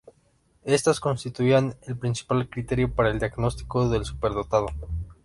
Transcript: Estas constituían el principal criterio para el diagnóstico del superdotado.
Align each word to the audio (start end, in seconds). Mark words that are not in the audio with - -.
Estas 0.63 0.99
constituían 0.99 1.75
el 1.83 1.95
principal 1.95 2.49
criterio 2.49 2.91
para 2.91 3.11
el 3.11 3.19
diagnóstico 3.19 3.87
del 3.87 4.03
superdotado. 4.03 4.65